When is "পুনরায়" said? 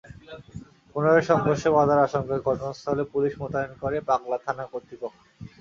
0.89-1.25